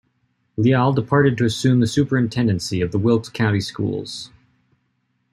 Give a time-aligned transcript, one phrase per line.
[0.57, 4.31] Lyall departed to assume the superintendency of the Wilkes County Schools.